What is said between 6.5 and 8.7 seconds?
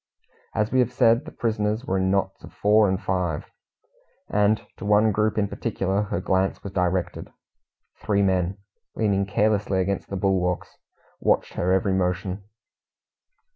was directed. Three men,